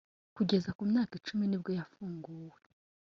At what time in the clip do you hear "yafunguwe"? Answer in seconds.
1.77-2.55